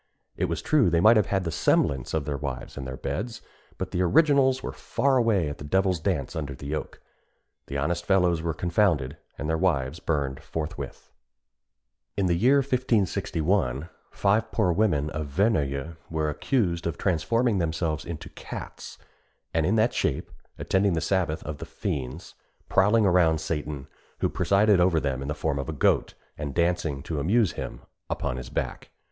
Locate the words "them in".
24.99-25.27